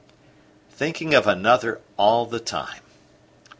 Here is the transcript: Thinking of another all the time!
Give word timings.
Thinking 0.71 1.13
of 1.13 1.27
another 1.27 1.79
all 1.95 2.25
the 2.25 2.39
time! 2.39 2.81